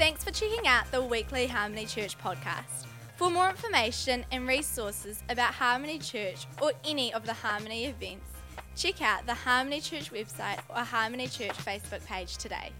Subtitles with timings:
[0.00, 2.86] Thanks for checking out the weekly Harmony Church podcast.
[3.16, 8.30] For more information and resources about Harmony Church or any of the Harmony events,
[8.74, 12.70] check out the Harmony Church website or Harmony Church Facebook page today.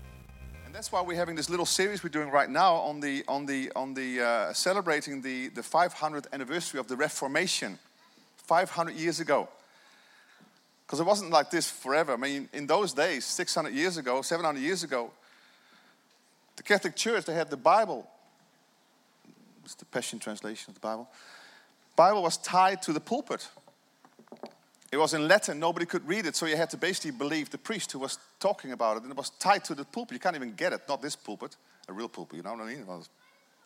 [0.65, 3.45] And that's why we're having this little series we're doing right now on the on
[3.45, 7.79] the on the uh, celebrating the the 500th anniversary of the Reformation,
[8.39, 9.47] 500 years ago.
[10.87, 12.15] Because it wasn't like this forever.
[12.15, 15.11] I mean, in those days, 600 years ago, 700 years ago,
[16.61, 18.07] the Catholic Church they had the Bible.
[19.65, 21.09] It's the Passion translation of the Bible.
[21.97, 23.49] Bible was tied to the pulpit.
[24.93, 27.57] It was in Latin, nobody could read it, so you had to basically believe the
[27.57, 30.13] priest who was talking about it, and it was tied to the pulpit.
[30.13, 31.57] You can't even get it, not this pulpit,
[31.89, 32.87] a real pulpit, you know what I mean?
[32.87, 33.07] Well,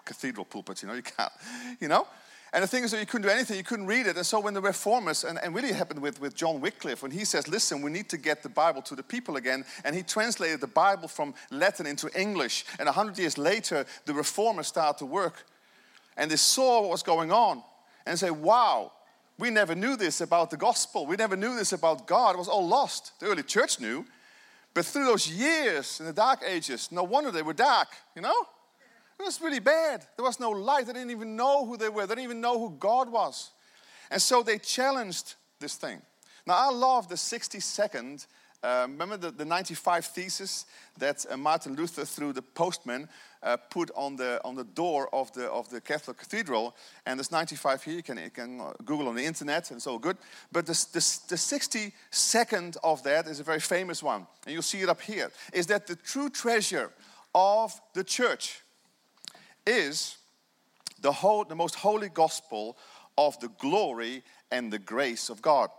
[0.04, 1.32] cathedral pulpits, you know, you can't,
[1.80, 2.06] you know?
[2.54, 4.16] And the thing is that you couldn't do anything, you couldn't read it.
[4.16, 7.24] And so when the reformers, and, and really happened with, with John Wycliffe, when he
[7.24, 10.60] says, listen, we need to get the Bible to the people again, and he translated
[10.60, 12.64] the Bible from Latin into English.
[12.78, 15.44] And a hundred years later, the reformers started to work,
[16.16, 17.60] and they saw what was going on,
[18.06, 18.92] and say, wow,
[19.36, 21.06] we never knew this about the gospel.
[21.06, 22.36] We never knew this about God.
[22.36, 23.18] It was all lost.
[23.18, 24.06] The early church knew.
[24.74, 28.46] But through those years in the dark ages, no wonder they were dark, you know?
[29.18, 30.04] It was really bad.
[30.16, 30.86] There was no light.
[30.86, 33.50] They didn't even know who they were, they didn't even know who God was.
[34.10, 36.02] And so they challenged this thing.
[36.46, 38.26] Now, I love the 60 second
[38.64, 40.64] uh, remember the, the 95 thesis
[40.96, 43.10] that uh, Martin Luther, through the postman,
[43.42, 46.74] uh, put on the, on the door of the, of the Catholic cathedral.
[47.04, 49.86] And there's 95 here, you can, you can uh, Google on the internet, and it's
[49.86, 50.16] all good.
[50.50, 54.80] But the, the, the 62nd of that is a very famous one, and you'll see
[54.80, 56.90] it up here, is that the true treasure
[57.34, 58.62] of the church
[59.66, 60.16] is
[61.00, 62.76] the, whole, the most holy gospel
[63.16, 65.70] of the glory and the grace of God.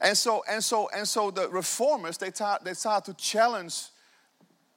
[0.00, 3.84] And so, and so, and so the reformers, they, start, they start to challenge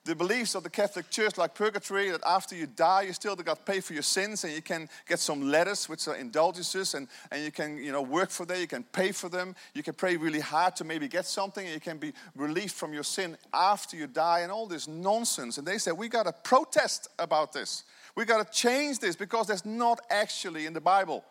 [0.05, 3.57] the beliefs of the Catholic Church, like purgatory, that after you die, you still got
[3.57, 7.07] to pay for your sins, and you can get some letters, which are indulgences, and,
[7.31, 9.93] and you can you know, work for them, you can pay for them, you can
[9.93, 13.37] pray really hard to maybe get something, and you can be relieved from your sin
[13.53, 15.57] after you die, and all this nonsense.
[15.57, 17.83] And they said, We got to protest about this.
[18.15, 21.23] We got to change this because that's not actually in the Bible.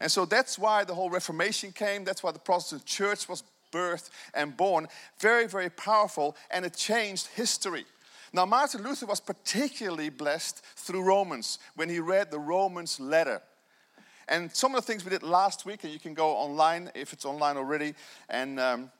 [0.00, 2.04] And so that's why the whole Reformation came.
[2.04, 3.42] That's why the Protestant church was
[3.72, 4.88] birthed and born.
[5.18, 7.84] Very, very powerful, and it changed history.
[8.32, 13.40] Now, Martin Luther was particularly blessed through Romans when he read the Romans letter.
[14.28, 17.12] And some of the things we did last week, and you can go online if
[17.12, 17.94] it's online already,
[18.28, 18.90] and um,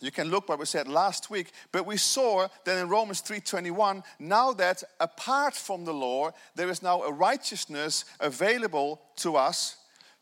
[0.00, 1.52] you can look what we said last week.
[1.72, 6.82] But we saw that in Romans 3:21, now that apart from the law, there is
[6.82, 9.76] now a righteousness available to us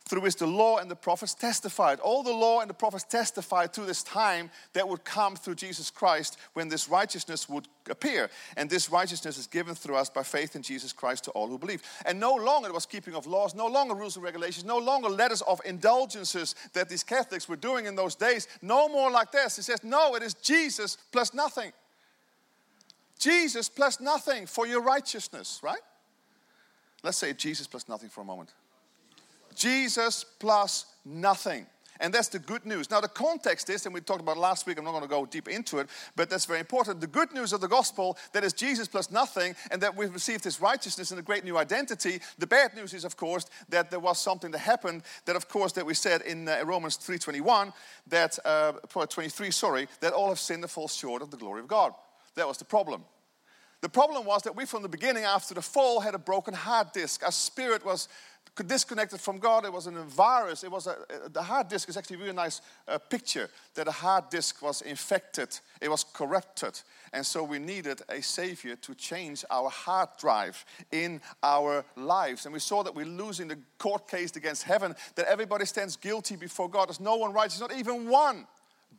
[0.05, 2.01] through which the law and the prophets testified.
[2.01, 5.91] All the law and the prophets testified to this time that would come through Jesus
[5.91, 8.29] Christ when this righteousness would appear.
[8.57, 11.59] And this righteousness is given through us by faith in Jesus Christ to all who
[11.59, 11.83] believe.
[12.05, 15.09] And no longer it was keeping of laws, no longer rules and regulations, no longer
[15.09, 18.49] letters of indulgences that these Catholics were doing in those days.
[18.61, 19.57] No more like this.
[19.57, 21.73] He says, no, it is Jesus plus nothing.
[23.19, 25.81] Jesus plus nothing for your righteousness, right?
[27.05, 28.51] Let's say Jesus plus nothing for a moment.
[29.55, 31.67] Jesus plus nothing.
[32.03, 32.91] And that's the good news.
[32.91, 35.25] Now, the context is, and we talked about last week, I'm not going to go
[35.25, 37.01] deep into it, but that's very important.
[37.01, 40.43] The good news of the gospel that is Jesus plus nothing, and that we've received
[40.43, 42.21] his righteousness and a great new identity.
[42.39, 45.73] The bad news is, of course, that there was something that happened that, of course,
[45.75, 47.73] that we said in uh, Romans 3.21,
[48.09, 51.69] that, uh, 23, sorry, that all have sinned and fall short of the glory of
[51.69, 51.93] God.
[52.35, 53.05] That was the problem.
[53.83, 56.93] The problem was that we, from the beginning, after the fall, had a broken hard
[56.93, 57.25] disk.
[57.25, 58.09] Our spirit was
[58.67, 59.65] disconnected from God.
[59.65, 60.63] It was in a virus.
[60.63, 60.97] It was a,
[61.33, 64.83] the hard disk is actually a really nice uh, picture that a hard disk was
[64.83, 65.59] infected.
[65.81, 66.79] It was corrupted.
[67.13, 72.45] And so we needed a savior to change our hard drive in our lives.
[72.45, 76.37] And we saw that we're losing the court case against heaven, that everybody stands guilty
[76.37, 76.89] before God.
[76.89, 78.47] There's no one righteous, not even one.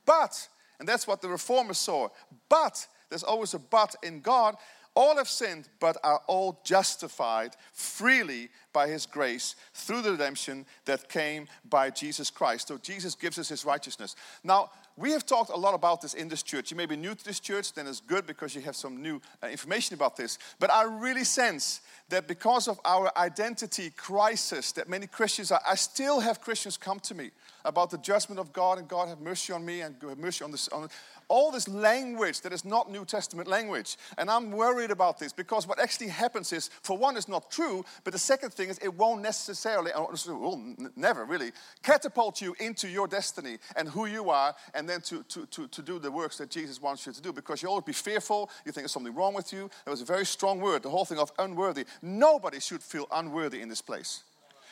[0.06, 0.48] But,
[0.80, 2.10] and that's what the reformers saw,
[2.50, 4.56] but there's always a but in God.
[4.96, 11.10] All have sinned, but are all justified freely by His grace through the redemption that
[11.10, 12.68] came by Jesus Christ.
[12.68, 14.16] So Jesus gives us His righteousness.
[14.44, 16.70] Now, we have talked a lot about this in this church.
[16.70, 19.20] You may be new to this church, then it's good because you have some new
[19.42, 20.38] uh, information about this.
[20.60, 25.76] But I really sense that because of our identity crisis that many Christians are, I
[25.76, 27.32] still have Christians come to me
[27.66, 30.52] about the judgment of God and God have mercy on me and have mercy on,
[30.52, 30.88] this, on,
[31.28, 33.98] all this language that is not New Testament language.
[34.18, 37.84] And I'm worried about this because what actually happens is, for one, it's not true,
[38.04, 39.92] but the second thing is it won't necessarily,
[40.28, 45.24] will never really, catapult you into your destiny and who you are, and then to,
[45.24, 47.86] to, to, to do the works that Jesus wants you to do because you'll always
[47.86, 49.70] be fearful, you think there's something wrong with you.
[49.86, 51.86] There was a very strong word, the whole thing of unworthy.
[52.02, 54.24] Nobody should feel unworthy in this place.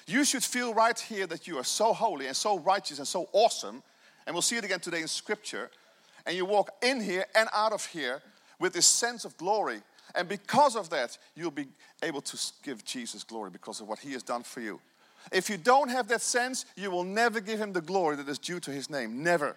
[0.07, 3.30] You should feel right here that you are so holy and so righteous and so
[3.33, 3.83] awesome.
[4.25, 5.69] And we'll see it again today in Scripture
[6.25, 8.21] and you walk in here and out of here
[8.59, 9.81] with this sense of glory.
[10.15, 11.68] And because of that, you'll be
[12.03, 14.79] able to give Jesus glory because of what he has done for you.
[15.31, 18.39] If you don't have that sense, you will never give him the glory that is
[18.39, 19.23] due to his name.
[19.23, 19.56] Never.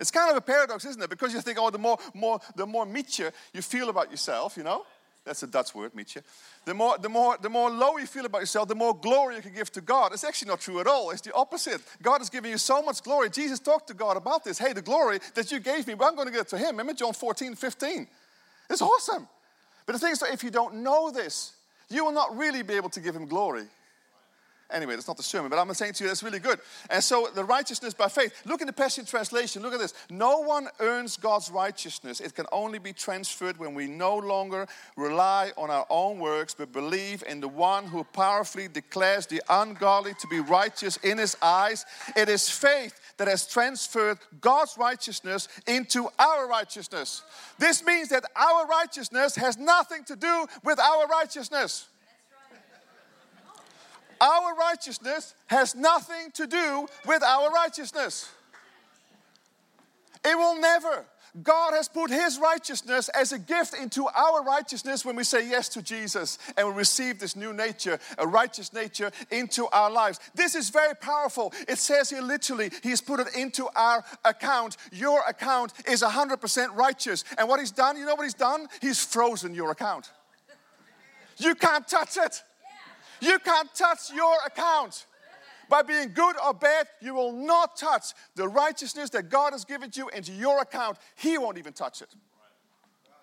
[0.00, 1.10] It's kind of a paradox, isn't it?
[1.10, 4.64] Because you think, oh, the more, more, the more mietje you feel about yourself, you
[4.64, 4.84] know,
[5.24, 6.22] that's a Dutch word, mietje.
[6.64, 9.42] The more, the, more, the more low you feel about yourself, the more glory you
[9.42, 10.12] can give to God.
[10.12, 11.10] It's actually not true at all.
[11.10, 11.80] It's the opposite.
[12.02, 13.30] God is giving you so much glory.
[13.30, 14.58] Jesus talked to God about this.
[14.58, 16.70] Hey, the glory that you gave me, but I'm going to give it to Him.
[16.70, 18.08] Remember John 14, 15.
[18.68, 19.28] It's awesome.
[19.86, 21.52] But the thing is, if you don't know this,
[21.88, 23.64] you will not really be able to give Him glory.
[24.72, 26.58] Anyway, that's not the sermon, but I'm saying to you that's really good.
[26.90, 28.34] And so the righteousness by faith.
[28.44, 29.62] Look in the Passion Translation.
[29.62, 29.94] Look at this.
[30.10, 32.20] No one earns God's righteousness.
[32.20, 34.66] It can only be transferred when we no longer
[34.96, 40.14] rely on our own works, but believe in the one who powerfully declares the ungodly
[40.20, 41.84] to be righteous in his eyes.
[42.16, 47.22] It is faith that has transferred God's righteousness into our righteousness.
[47.58, 51.86] This means that our righteousness has nothing to do with our righteousness.
[54.22, 58.30] Our righteousness has nothing to do with our righteousness.
[60.24, 61.04] It will never.
[61.42, 65.68] God has put His righteousness as a gift into our righteousness when we say yes
[65.70, 70.20] to Jesus and we receive this new nature, a righteous nature, into our lives.
[70.36, 71.52] This is very powerful.
[71.66, 74.76] It says here literally, He's put it into our account.
[74.92, 77.24] Your account is 100% righteous.
[77.36, 78.68] And what He's done, you know what He's done?
[78.80, 80.12] He's frozen your account.
[81.38, 82.40] You can't touch it.
[83.22, 85.06] You can't touch your account.
[85.68, 89.92] By being good or bad, you will not touch the righteousness that God has given
[89.94, 90.98] you into your account.
[91.14, 92.08] He won't even touch it.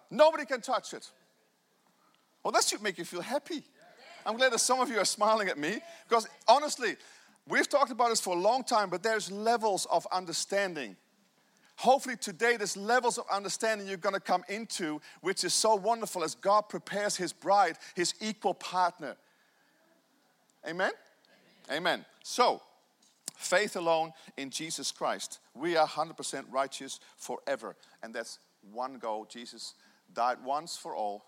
[0.09, 1.11] Nobody can touch it.
[2.41, 3.61] Well, that should make you feel happy.
[4.25, 6.95] I'm glad that some of you are smiling at me because honestly,
[7.45, 10.95] we've talked about this for a long time, but there's levels of understanding.
[11.75, 16.23] Hopefully, today, there's levels of understanding you're going to come into, which is so wonderful
[16.23, 19.17] as God prepares His bride, His equal partner.
[20.67, 20.91] Amen?
[21.71, 22.05] Amen.
[22.23, 22.61] So,
[23.35, 25.39] faith alone in Jesus Christ.
[25.53, 27.75] We are 100% righteous forever.
[28.03, 28.39] And that's
[28.71, 29.25] one goal.
[29.29, 29.73] Jesus
[30.13, 31.23] died once for all.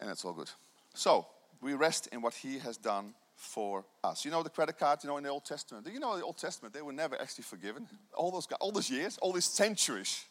[0.00, 0.50] And that's all good.
[0.94, 1.26] So,
[1.60, 4.24] we rest in what he has done for us.
[4.24, 5.84] You know the credit card, you know, in the Old Testament.
[5.84, 7.86] Do you know the Old Testament, they were never actually forgiven?
[8.14, 10.24] All those, all those years, all these centuries.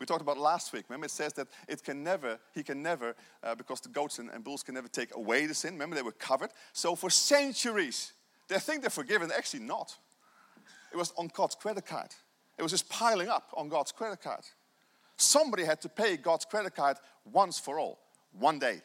[0.00, 0.86] We talked about last week.
[0.88, 4.30] Remember, it says that it can never, he can never, uh, because the goats and,
[4.30, 5.74] and, bulls can never take away the sin.
[5.74, 6.50] Remember, they were covered.
[6.72, 8.14] So for centuries,
[8.48, 9.30] they think they're forgiven.
[9.30, 9.94] actually not.
[10.90, 12.08] It was on God's credit card.
[12.56, 14.40] It was just piling up on God's credit card.
[15.18, 16.96] Somebody had to pay God's credit card
[17.30, 17.98] once for all,
[18.32, 18.80] one day.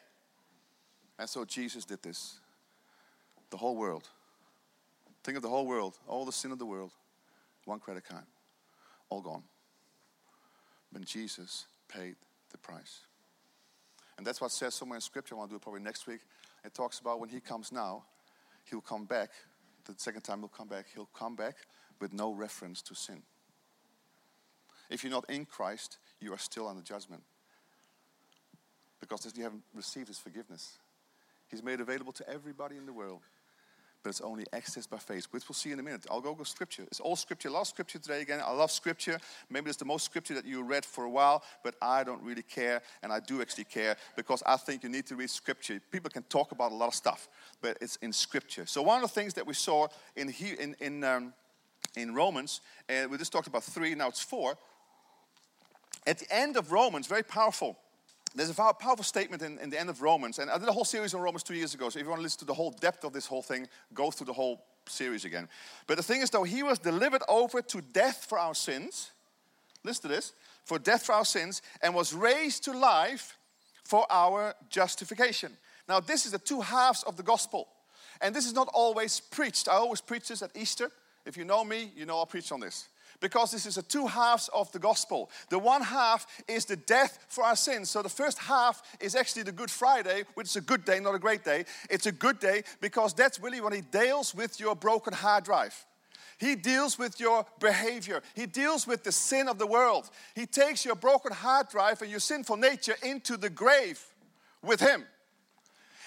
[1.18, 2.40] And so Jesus did this.
[3.48, 4.06] The whole world.
[5.24, 6.92] Think of the whole world, all the sin of the world,
[7.64, 8.24] one credit card,
[9.08, 9.42] all gone
[10.96, 12.14] when Jesus paid
[12.52, 13.00] the price.
[14.16, 15.34] And that's what says somewhere in Scripture.
[15.34, 16.20] I want to do it probably next week.
[16.64, 18.04] It talks about when He comes now,
[18.64, 19.28] He'll come back.
[19.84, 21.56] The second time He'll come back, He'll come back
[22.00, 23.20] with no reference to sin.
[24.88, 27.24] If you're not in Christ, you are still under judgment
[28.98, 30.78] because you haven't received His forgiveness.
[31.48, 33.20] He's made available to everybody in the world
[34.06, 36.06] but it's only accessed by faith, which we'll see in a minute.
[36.08, 36.84] I'll go with scripture.
[36.84, 37.48] It's all scripture.
[37.48, 38.40] I Love scripture today again.
[38.40, 39.18] I love scripture.
[39.50, 42.44] Maybe it's the most scripture that you read for a while, but I don't really
[42.44, 45.80] care, and I do actually care because I think you need to read scripture.
[45.90, 47.28] People can talk about a lot of stuff,
[47.60, 48.64] but it's in scripture.
[48.64, 50.28] So one of the things that we saw in
[50.60, 51.32] in in, um,
[51.96, 53.92] in Romans, and uh, we just talked about three.
[53.96, 54.56] Now it's four.
[56.06, 57.76] At the end of Romans, very powerful
[58.36, 60.84] there's a powerful statement in, in, the end of Romans, and I did a whole
[60.84, 61.88] series on Romans two years ago.
[61.88, 64.10] So if you want to listen to the whole depth of this whole thing, go
[64.10, 65.48] through the whole series again.
[65.86, 69.10] But the thing is, though, he was delivered over to death for our sins.
[69.84, 70.32] Listen to this:
[70.64, 73.38] for death for our sins, and was raised to life
[73.84, 75.52] for our justification.
[75.88, 77.68] Now, this is the two halves of the gospel,
[78.20, 79.68] and this is not always preached.
[79.68, 80.90] I always preach this at Easter.
[81.24, 82.88] If you know me, you know I'll preach on this
[83.20, 85.30] because this is a two halves of the gospel.
[85.50, 87.90] The one half is the death for our sins.
[87.90, 91.14] So the first half is actually the Good Friday, which is a good day, not
[91.14, 91.64] a great day.
[91.90, 95.86] It's a good day because that's really when he deals with your broken hard drive.
[96.38, 98.22] He deals with your behavior.
[98.34, 100.10] He deals with the sin of the world.
[100.34, 104.04] He takes your broken hard drive and your sinful nature into the grave
[104.62, 105.04] with Him.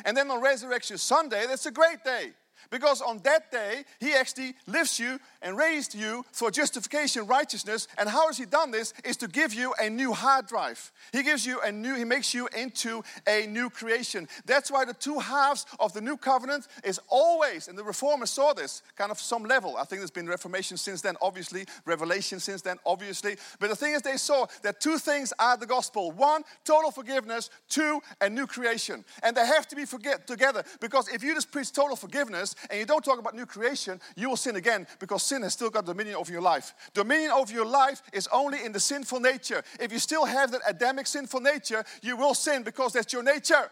[0.06, 2.32] And then on Resurrection Sunday, that's a great day.
[2.72, 7.88] Because on that day, he actually lifts you and raised you for justification, righteousness.
[7.98, 8.94] And how has he done this?
[9.04, 10.92] Is to give you a new hard drive.
[11.12, 14.28] He gives you a new, he makes you into a new creation.
[14.46, 18.54] That's why the two halves of the new covenant is always, and the reformers saw
[18.54, 19.76] this kind of some level.
[19.78, 23.38] I think there's been reformation since then, obviously, revelation since then, obviously.
[23.60, 27.50] But the thing is, they saw that two things are the gospel one, total forgiveness,
[27.70, 29.04] two, a new creation.
[29.24, 32.80] And they have to be forget, together because if you just preach total forgiveness, and
[32.80, 35.86] you don't talk about new creation, you will sin again because sin has still got
[35.86, 36.74] dominion over your life.
[36.94, 39.64] Dominion over your life is only in the sinful nature.
[39.80, 43.70] If you still have that Adamic sinful nature, you will sin because that's your nature.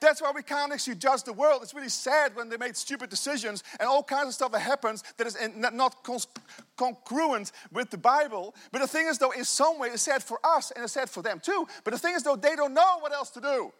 [0.00, 1.62] That's why we can't actually judge the world.
[1.62, 5.02] It's really sad when they made stupid decisions and all kinds of stuff that happens
[5.16, 6.06] that is not
[6.76, 8.54] congruent with the Bible.
[8.70, 11.08] But the thing is, though, in some way, it's sad for us and it's sad
[11.08, 11.66] for them too.
[11.84, 13.72] But the thing is, though, they don't know what else to do.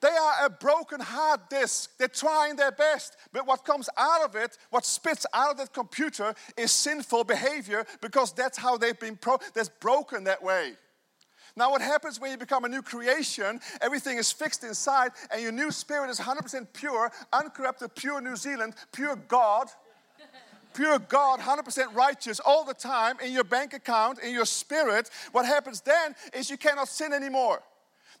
[0.00, 1.90] They are a broken hard disk.
[1.98, 3.16] They're trying their best.
[3.32, 7.86] But what comes out of it, what spits out of that computer, is sinful behavior
[8.00, 10.72] because that's how they've been pro- that's broken that way.
[11.56, 13.60] Now, what happens when you become a new creation?
[13.80, 18.74] Everything is fixed inside, and your new spirit is 100% pure, uncorrupted, pure New Zealand,
[18.92, 19.68] pure God.
[20.72, 25.10] Pure God, 100% righteous all the time in your bank account, in your spirit.
[25.32, 27.60] What happens then is you cannot sin anymore.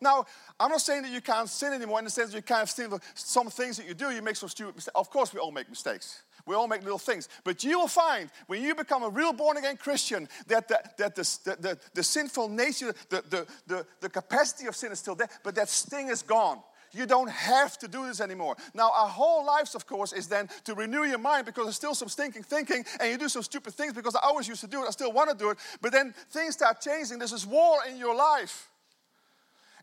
[0.00, 0.24] Now,
[0.58, 2.90] I'm not saying that you can't sin anymore in the sense that you can't sin
[3.14, 4.94] some things that you do, you make some stupid mistakes.
[4.94, 6.22] Of course, we all make mistakes.
[6.46, 7.28] We all make little things.
[7.44, 11.14] But you will find when you become a real born again Christian that the, that
[11.14, 15.14] the, the, the, the sinful nature, the, the, the, the capacity of sin is still
[15.14, 16.60] there, but that sting is gone.
[16.92, 18.56] You don't have to do this anymore.
[18.74, 21.94] Now, our whole lives, of course, is then to renew your mind because there's still
[21.94, 24.82] some stinking thinking and you do some stupid things because I always used to do
[24.82, 25.58] it, I still want to do it.
[25.80, 27.18] But then things start changing.
[27.18, 28.69] There's this war in your life.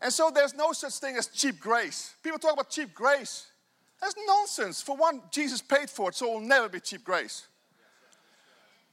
[0.00, 2.14] And so there's no such thing as cheap grace.
[2.22, 3.46] People talk about cheap grace.
[4.00, 4.80] That's nonsense.
[4.80, 7.46] For one, Jesus paid for it, so it will never be cheap grace.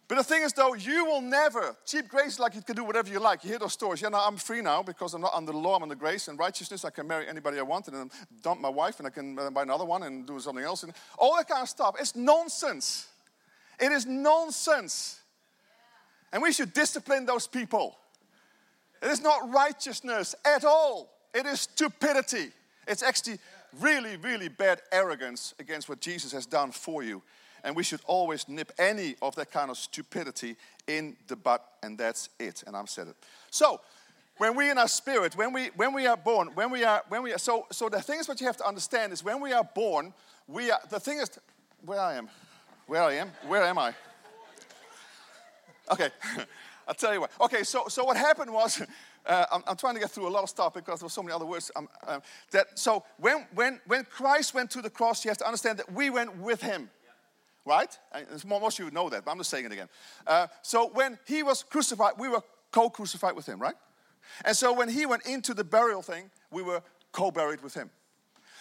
[0.07, 1.75] But the thing is, though, you will never.
[1.85, 3.43] Cheap grace like you can do whatever you like.
[3.43, 4.01] You hear those stories.
[4.01, 6.37] Yeah, no, I'm free now because I'm not under the law, I'm under grace and
[6.37, 6.85] righteousness.
[6.85, 8.11] I can marry anybody I want and then
[8.43, 10.83] dump my wife and I can uh, buy another one and do something else.
[10.83, 11.95] And all that kind of stuff.
[11.99, 13.07] It's nonsense.
[13.79, 15.19] It is nonsense.
[16.31, 17.97] And we should discipline those people.
[19.05, 21.11] It is not righteousness at all.
[21.31, 22.49] It is stupidity.
[22.87, 23.37] It's actually
[23.79, 27.21] really, really bad arrogance against what Jesus has done for you.
[27.63, 30.55] And we should always nip any of that kind of stupidity
[30.87, 32.63] in the butt, and that's it.
[32.65, 33.15] And I've said it.
[33.51, 33.79] So,
[34.37, 37.21] when we in our spirit, when we when we are born, when we are when
[37.21, 39.53] we are so so the thing is what you have to understand is when we
[39.53, 40.15] are born,
[40.47, 41.29] we are the thing is
[41.85, 42.27] where I am,
[42.87, 43.93] where I am, where am I?
[45.91, 46.09] Okay.
[46.87, 47.31] I'll tell you what.
[47.41, 48.81] Okay, so, so what happened was,
[49.25, 51.23] uh, I'm, I'm, trying to get through a lot of stuff because there were so
[51.23, 51.71] many other words.
[51.75, 55.45] Um, um, that, so when, when, when Christ went to the cross, you have to
[55.45, 56.89] understand that we went with him.
[57.65, 57.97] Right?
[58.13, 59.89] And most of you know that, but I'm just saying it again.
[60.27, 63.73] Uh, so when he was crucified, we were co crucified with him, right?
[64.43, 67.89] And so when he went into the burial thing, we were co buried with him.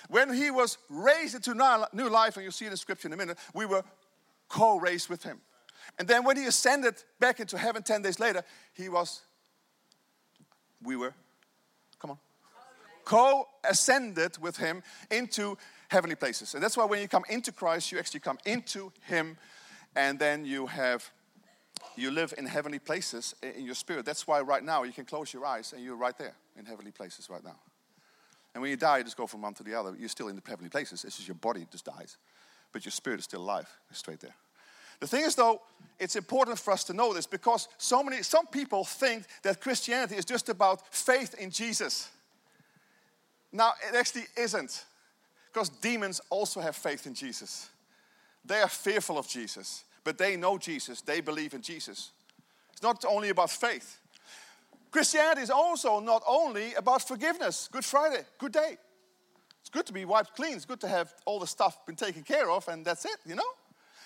[0.08, 1.54] When he was raised into
[1.92, 3.82] new life, and you'll see it in scripture in a minute, we were
[4.48, 5.40] co raised with him.
[5.98, 9.22] And then when he ascended back into heaven 10 days later, he was,
[10.82, 11.14] we were,
[12.00, 12.18] come on,
[13.04, 15.56] co ascended with him into
[15.88, 16.54] heavenly places.
[16.54, 19.36] And that's why when you come into Christ, you actually come into him
[19.96, 21.10] and then you have
[21.96, 24.04] you live in heavenly places in your spirit.
[24.04, 26.90] That's why right now you can close your eyes and you're right there in heavenly
[26.90, 27.56] places right now.
[28.54, 29.94] And when you die, you just go from one to the other.
[29.98, 31.04] You're still in the heavenly places.
[31.04, 32.16] It's just your body just dies,
[32.72, 33.68] but your spirit is still alive.
[33.90, 34.34] It's straight there.
[35.00, 35.60] The thing is, though,
[35.98, 40.16] it's important for us to know this because so many, some people think that Christianity
[40.16, 42.08] is just about faith in Jesus.
[43.52, 44.84] Now, it actually isn't,
[45.52, 47.68] because demons also have faith in Jesus.
[48.44, 52.10] They are fearful of Jesus, but they know Jesus, they believe in Jesus.
[52.72, 54.00] It's not only about faith.
[54.90, 57.68] Christianity is also not only about forgiveness.
[57.70, 58.76] Good Friday, good day.
[59.60, 60.54] It's good to be wiped clean.
[60.54, 63.34] It's good to have all the stuff been taken care of, and that's it, you
[63.34, 63.42] know?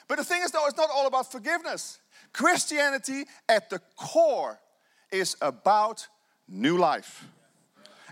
[0.09, 1.99] But the thing is, though, it's not all about forgiveness.
[2.33, 4.59] Christianity at the core
[5.13, 6.07] is about
[6.49, 7.27] new life.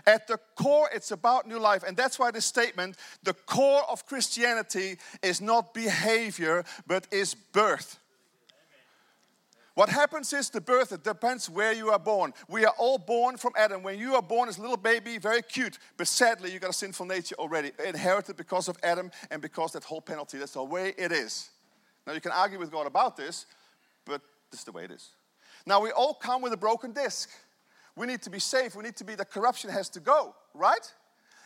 [0.05, 1.83] At the core, it's about new life.
[1.83, 7.99] And that's why the statement, the core of Christianity is not behavior, but is birth.
[9.73, 12.33] What happens is the birth, it depends where you are born.
[12.47, 13.83] We are all born from Adam.
[13.83, 16.73] When you are born as a little baby, very cute, but sadly, you got a
[16.73, 20.39] sinful nature already, inherited because of Adam and because that whole penalty.
[20.39, 21.49] That's the way it is.
[22.07, 23.45] Now, you can argue with God about this,
[24.05, 25.09] but this is the way it is.
[25.65, 27.29] Now, we all come with a broken disc.
[27.97, 28.75] We need to be safe.
[28.75, 30.93] We need to be, the corruption has to go, right?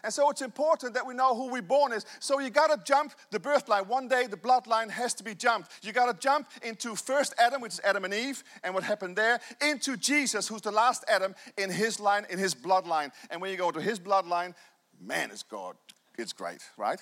[0.04, 2.06] And so it's important that we know who we're born is.
[2.20, 3.88] So you got to jump the birth line.
[3.88, 5.72] One day the bloodline has to be jumped.
[5.84, 9.16] You got to jump into first Adam, which is Adam and Eve, and what happened
[9.16, 13.12] there, into Jesus, who's the last Adam in his line, in his bloodline.
[13.32, 14.54] And when you go to his bloodline,
[15.00, 15.76] man, it's God.
[16.18, 17.00] It's great, right?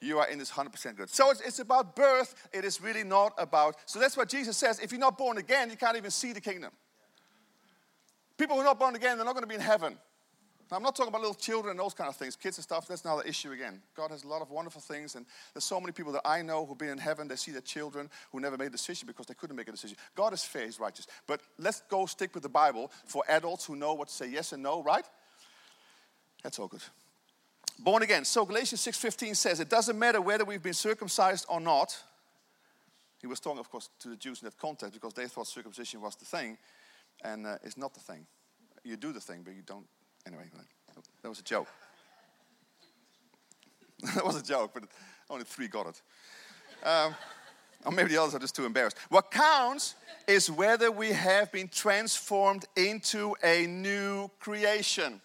[0.00, 1.10] You are in this 100% good.
[1.10, 2.48] So it's, it's about birth.
[2.52, 3.76] It is really not about.
[3.86, 4.78] So that's what Jesus says.
[4.78, 6.70] If you're not born again, you can't even see the kingdom.
[8.36, 9.98] People who are not born again, they're not going to be in heaven.
[10.70, 12.86] Now, I'm not talking about little children and those kind of things, kids and stuff.
[12.86, 13.80] That's another issue again.
[13.96, 15.24] God has a lot of wonderful things, and
[15.54, 17.26] there's so many people that I know who've been in heaven.
[17.26, 19.96] They see their children who never made a decision because they couldn't make a decision.
[20.14, 21.06] God is fair, He's righteous.
[21.26, 24.52] But let's go stick with the Bible for adults who know what to say yes
[24.52, 25.06] and no, right?
[26.42, 26.82] That's all good.
[27.78, 28.24] Born again.
[28.24, 31.96] So Galatians 6:15 says it doesn't matter whether we've been circumcised or not.
[33.20, 36.00] He was talking, of course, to the Jews in that context because they thought circumcision
[36.00, 36.58] was the thing,
[37.24, 38.26] and uh, it's not the thing.
[38.84, 39.86] You do the thing, but you don't
[40.28, 40.44] Anyway,
[41.22, 41.68] that was a joke.
[44.14, 44.84] that was a joke, but
[45.30, 46.02] only three got it.
[46.86, 47.14] Um,
[47.86, 48.98] or maybe the others are just too embarrassed.
[49.08, 49.94] What counts
[50.26, 55.22] is whether we have been transformed into a new creation.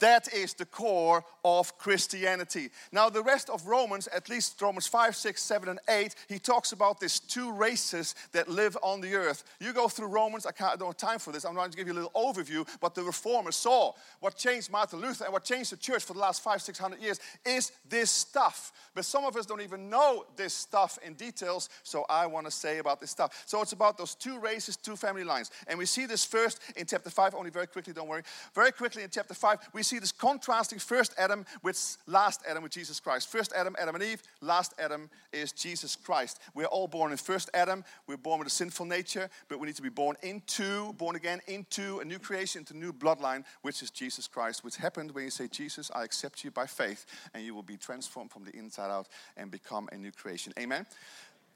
[0.00, 2.68] That is the core of Christianity.
[2.92, 6.72] Now, the rest of Romans, at least Romans 5, 6, 7, and 8, he talks
[6.72, 9.44] about these two races that live on the earth.
[9.60, 11.46] You go through Romans, I, can't, I don't have time for this.
[11.46, 12.68] I'm going to give you a little overview.
[12.80, 16.20] but the reformers saw, what changed Martin Luther, and what changed the church for the
[16.20, 18.72] last five, 600 years is this stuff.
[18.94, 22.52] But some of us don't even know this stuff in details, so I want to
[22.52, 23.42] say about this stuff.
[23.46, 25.50] So it's about those two races, two family lines.
[25.66, 28.22] And we see this first in chapter 5, only very quickly, don't worry.
[28.54, 32.72] Very quickly in chapter 5, we see this contrasting first Adam with last Adam with
[32.72, 33.30] Jesus Christ.
[33.30, 34.20] First Adam, Adam and Eve.
[34.40, 36.40] Last Adam is Jesus Christ.
[36.52, 37.84] We're all born in first Adam.
[38.08, 41.40] We're born with a sinful nature, but we need to be born into, born again
[41.46, 45.22] into a new creation, into a new bloodline, which is Jesus Christ, which happened when
[45.22, 48.56] you say, Jesus, I accept you by faith, and you will be transformed from the
[48.56, 49.06] inside out
[49.36, 50.52] and become a new creation.
[50.58, 50.86] Amen.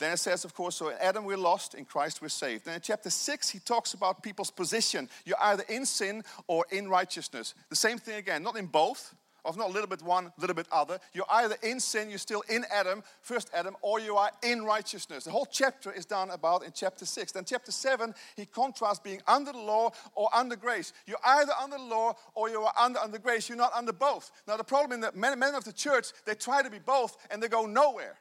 [0.02, 2.64] Then it says, of course, so in Adam we're lost, in Christ we're saved.
[2.64, 5.08] Then in chapter 6, he talks about people's position.
[5.24, 7.54] You're either in sin or in righteousness.
[7.70, 10.56] The same thing again, not in both, of not a little bit one, a little
[10.56, 10.98] bit other.
[11.12, 15.22] You're either in sin, you're still in Adam, first Adam, or you are in righteousness.
[15.22, 17.30] The whole chapter is done about in chapter 6.
[17.30, 20.92] Then chapter 7, he contrasts being under the law or under grace.
[21.06, 23.48] You're either under the law or you are under, under grace.
[23.48, 24.32] You're not under both.
[24.48, 27.16] Now the problem is that men, men of the church, they try to be both
[27.30, 28.16] and they go nowhere.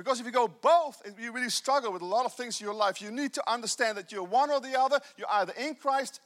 [0.00, 2.72] Because if you go both, you really struggle with a lot of things in your
[2.72, 3.02] life.
[3.02, 4.98] You need to understand that you're one or the other.
[5.18, 6.22] You're either in Christ,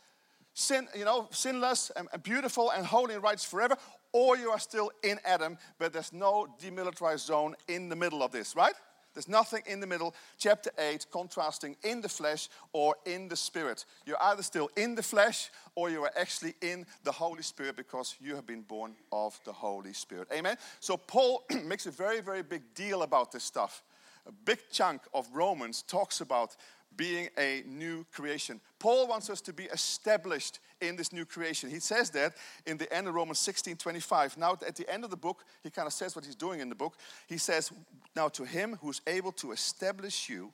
[0.53, 3.77] sin, you know, sinless and, and beautiful and holy and righteous forever,
[4.13, 8.31] or you are still in Adam, but there's no demilitarized zone in the middle of
[8.31, 8.75] this, right?
[9.15, 10.15] There's nothing in the middle.
[10.39, 13.85] Chapter 8, contrasting in the flesh or in the spirit.
[14.05, 18.17] You're either still in the flesh or you are actually in the Holy Spirit because
[18.21, 20.29] you have been born of the Holy Spirit.
[20.33, 20.57] Amen?
[20.81, 23.83] So Paul makes a very, very big deal about this stuff.
[24.27, 26.57] A big chunk of Romans talks about
[26.97, 28.61] being a new creation.
[28.79, 31.71] Paul wants us to be established in this new creation.
[31.71, 32.35] He says that
[32.67, 34.39] in the end of Romans 16 25.
[34.39, 36.69] Now, at the end of the book, he kind of says what he's doing in
[36.69, 36.95] the book.
[37.27, 37.73] He says,
[38.15, 40.53] Now to him who's able to establish you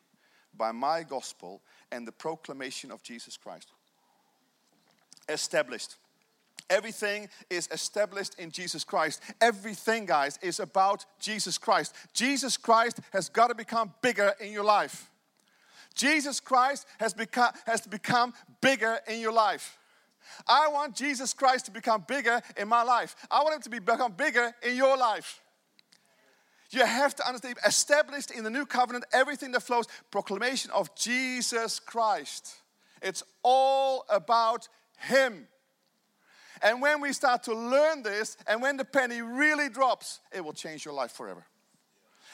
[0.57, 1.61] by my gospel
[1.93, 3.71] and the proclamation of Jesus Christ.
[5.29, 5.97] Established.
[6.71, 9.21] Everything is established in Jesus Christ.
[9.41, 11.95] Everything, guys, is about Jesus Christ.
[12.15, 15.11] Jesus Christ has got to become bigger in your life.
[15.95, 19.77] Jesus Christ has become, has to become bigger in your life.
[20.47, 23.17] I want Jesus Christ to become bigger in my life.
[23.31, 25.41] I want him to be become bigger in your life.
[26.71, 31.81] You have to understand, established in the new covenant, everything that flows, proclamation of Jesus
[31.81, 32.55] Christ.
[33.03, 35.49] It's all about Him.
[36.63, 40.53] And when we start to learn this, and when the penny really drops, it will
[40.53, 41.45] change your life forever.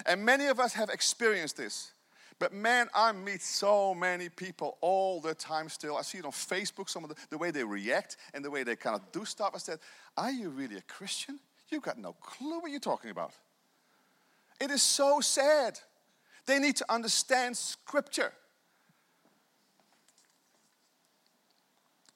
[0.05, 1.93] And many of us have experienced this.
[2.39, 5.97] But man, I meet so many people all the time still.
[5.97, 8.63] I see it on Facebook, some of the, the way they react and the way
[8.63, 9.53] they kind of do stuff.
[9.55, 9.79] I said,
[10.17, 11.39] Are you really a Christian?
[11.71, 13.33] You've got no clue what you're talking about.
[14.61, 15.79] It is so sad.
[16.45, 18.33] They need to understand Scripture.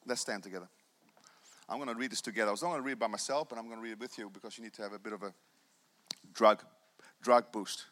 [0.06, 0.68] Let's stand together.
[1.70, 2.48] I'm going to read this together.
[2.48, 4.00] I was not going to read it by myself, but I'm going to read it
[4.00, 5.32] with you because you need to have a bit of a
[6.34, 6.62] drug,
[7.22, 7.84] drug boost.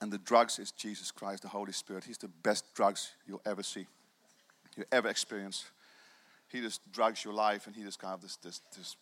[0.00, 2.04] And the drugs is Jesus Christ, the Holy Spirit.
[2.04, 3.86] He's the best drugs you'll ever see,
[4.76, 5.64] you ever experience.
[6.48, 8.96] He just drugs your life and he just kind of this, this, this.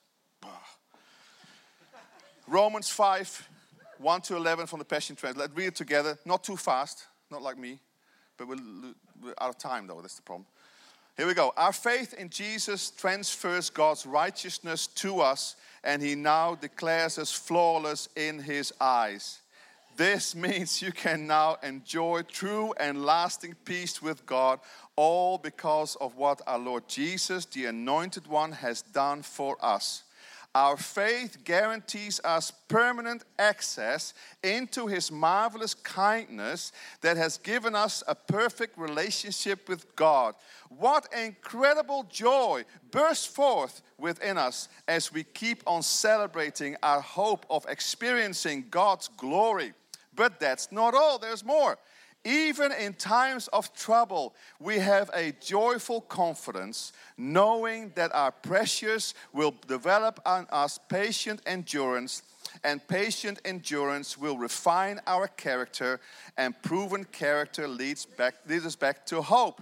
[2.46, 3.48] Romans 5
[3.98, 5.40] 1 to 11 from the Passion Translation.
[5.40, 7.78] Let's read it together, not too fast, not like me,
[8.37, 8.56] but we're,
[9.22, 10.46] we're out of time though, that's the problem.
[11.16, 11.53] Here we go.
[11.59, 18.09] Our faith in Jesus transfers God's righteousness to us, and He now declares us flawless
[18.16, 19.40] in His eyes.
[19.94, 24.61] This means you can now enjoy true and lasting peace with God,
[24.96, 30.05] all because of what our Lord Jesus, the Anointed One, has done for us.
[30.55, 34.12] Our faith guarantees us permanent access
[34.43, 40.35] into His marvelous kindness that has given us a perfect relationship with God.
[40.69, 47.65] What incredible joy bursts forth within us as we keep on celebrating our hope of
[47.67, 49.73] experiencing God's glory.
[50.15, 51.79] But that's not all, there's more.
[52.24, 59.54] Even in times of trouble, we have a joyful confidence, knowing that our precious will
[59.66, 62.22] develop on us patient endurance,
[62.62, 66.00] and patient endurance will refine our character,
[66.37, 69.61] and proven character leads, back, leads us back to hope.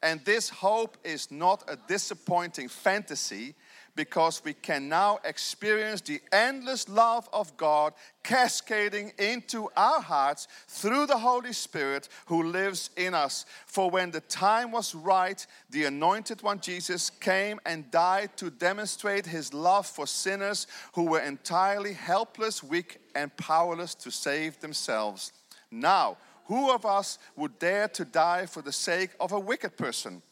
[0.00, 3.54] And this hope is not a disappointing fantasy,
[3.96, 11.06] because we can now experience the endless love of God cascading into our hearts through
[11.06, 13.46] the Holy Spirit who lives in us.
[13.66, 19.26] For when the time was right, the anointed one Jesus came and died to demonstrate
[19.26, 25.32] his love for sinners who were entirely helpless, weak, and powerless to save themselves.
[25.70, 30.22] Now, who of us would dare to die for the sake of a wicked person?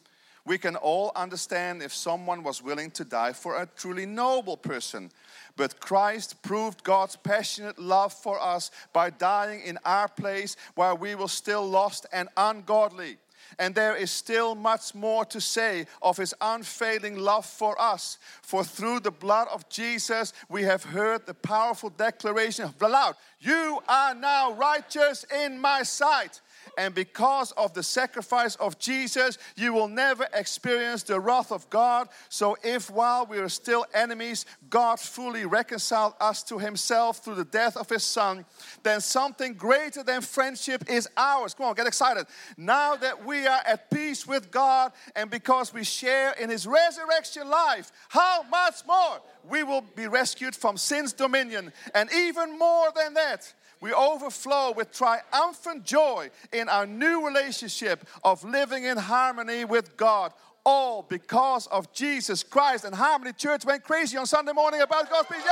[0.45, 5.11] We can all understand if someone was willing to die for a truly noble person.
[5.57, 11.15] But Christ proved God's passionate love for us by dying in our place while we
[11.15, 13.17] were still lost and ungodly.
[13.57, 18.17] And there is still much more to say of his unfailing love for us.
[18.41, 23.15] For through the blood of Jesus, we have heard the powerful declaration of the loud,
[23.39, 26.41] You are now righteous in my sight.
[26.77, 32.09] And because of the sacrifice of Jesus, you will never experience the wrath of God.
[32.29, 37.45] So, if while we are still enemies, God fully reconciled us to Himself through the
[37.45, 38.45] death of His Son,
[38.83, 41.53] then something greater than friendship is ours.
[41.53, 42.25] Come on, get excited.
[42.57, 47.49] Now that we are at peace with God and because we share in His resurrection
[47.49, 51.71] life, how much more we will be rescued from sin's dominion.
[51.93, 58.43] And even more than that, we overflow with triumphant joy in our new relationship of
[58.43, 60.33] living in harmony with God.
[60.67, 62.85] All because of Jesus Christ.
[62.85, 65.43] And Harmony Church went crazy on Sunday morning about God's peace.
[65.45, 65.51] Yay!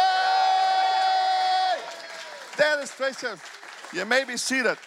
[2.57, 3.39] That is precious.
[3.93, 4.77] You may be seated.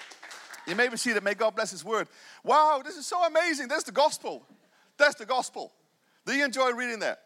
[0.67, 1.23] You may be seated.
[1.23, 2.09] May God bless His word.
[2.43, 3.69] Wow, this is so amazing.
[3.69, 4.45] That's the gospel.
[4.97, 5.73] That's the gospel.
[6.25, 7.21] Do you enjoy reading that?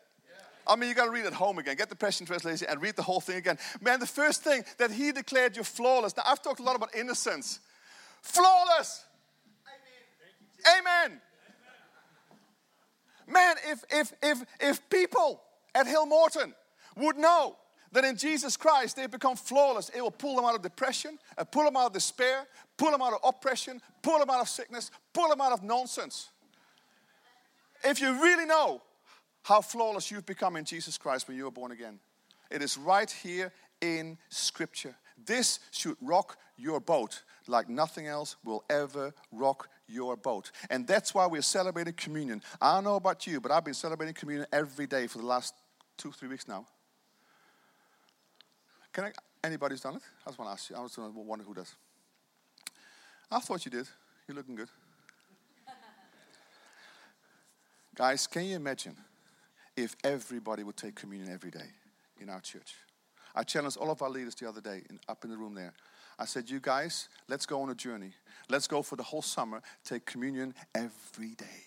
[0.71, 1.75] I mean, you got to read it home again.
[1.77, 3.59] Get the Passion Translation and read the whole thing again.
[3.81, 6.17] Man, the first thing that he declared you flawless.
[6.17, 7.59] Now, I've talked a lot about innocence.
[8.23, 9.05] Flawless.
[10.65, 10.81] Amen.
[11.09, 11.21] Amen.
[13.27, 15.43] Man, if, if, if, if people
[15.75, 16.53] at Hillmorton
[16.97, 17.57] would know
[17.93, 21.45] that in Jesus Christ they become flawless, it will pull them out of depression, uh,
[21.45, 24.93] pull them out of despair, pull them out of oppression, pull them out of sickness,
[25.13, 26.29] pull them out of nonsense.
[27.83, 28.83] If you really know
[29.43, 31.99] how flawless you've become in Jesus Christ when you were born again.
[32.51, 34.95] It is right here in Scripture.
[35.25, 40.51] This should rock your boat like nothing else will ever rock your boat.
[40.71, 42.43] And that's why we're celebrating communion.
[42.61, 45.55] I don't know about you, but I've been celebrating communion every day for the last
[45.97, 46.67] two, three weeks now.
[48.93, 49.13] Can I,
[49.45, 50.03] anybody's done it?
[50.25, 50.77] I just want to ask you.
[50.77, 51.75] I was wondering who does.
[53.31, 53.89] I thought you did.
[54.27, 54.69] You're looking good.
[57.95, 58.97] Guys, can you imagine
[59.83, 61.69] if everybody would take communion every day
[62.21, 62.75] in our church.
[63.35, 65.73] I challenged all of our leaders the other day in, up in the room there.
[66.19, 68.13] I said, You guys, let's go on a journey.
[68.49, 71.65] Let's go for the whole summer, take communion every day.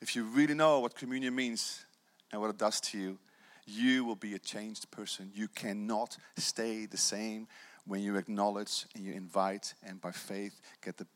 [0.00, 1.84] If you really know what communion means
[2.30, 3.18] and what it does to you,
[3.66, 5.30] you will be a changed person.
[5.34, 7.48] You cannot stay the same
[7.86, 11.06] when you acknowledge and you invite and by faith get the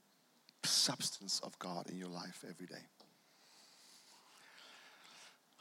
[0.64, 2.87] substance of God in your life every day.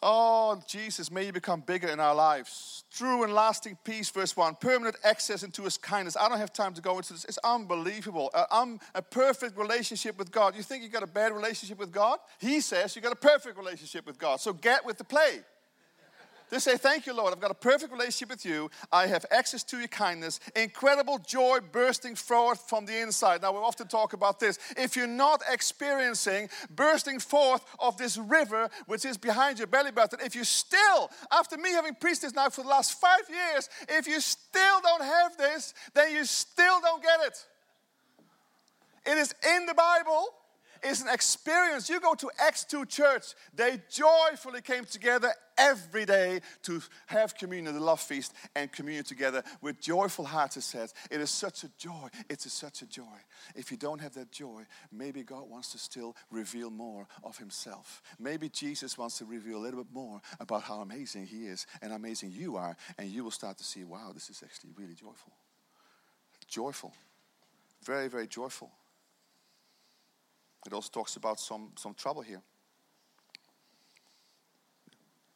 [0.01, 2.85] Oh, Jesus, may you become bigger in our lives.
[2.91, 4.55] True and lasting peace, verse 1.
[4.55, 6.15] Permanent access into his kindness.
[6.15, 7.25] I don't have time to go into this.
[7.25, 8.31] It's unbelievable.
[8.33, 10.55] A, um, a perfect relationship with God.
[10.55, 12.19] You think you got a bad relationship with God?
[12.39, 14.39] He says you got a perfect relationship with God.
[14.39, 15.41] So get with the play.
[16.49, 17.33] They say, Thank you, Lord.
[17.33, 18.69] I've got a perfect relationship with you.
[18.91, 23.41] I have access to your kindness, incredible joy bursting forth from the inside.
[23.41, 24.57] Now, we often talk about this.
[24.75, 30.19] If you're not experiencing bursting forth of this river which is behind your belly button,
[30.23, 34.07] if you still, after me having preached this now for the last five years, if
[34.07, 37.45] you still don't have this, then you still don't get it.
[39.05, 40.27] It is in the Bible
[40.83, 41.89] is an experience.
[41.89, 47.73] You go to Acts 2 church, they joyfully came together every day to have communion,
[47.73, 50.93] the love feast, and communion together with joyful hearts, it says.
[51.11, 52.07] It is such a joy.
[52.29, 53.03] It's such a joy.
[53.55, 58.01] If you don't have that joy, maybe God wants to still reveal more of Himself.
[58.17, 61.93] Maybe Jesus wants to reveal a little bit more about how amazing He is and
[61.93, 65.33] amazing you are, and you will start to see, wow, this is actually really joyful.
[66.47, 66.93] Joyful.
[67.83, 68.71] Very, very joyful.
[70.65, 72.41] It also talks about some, some trouble here.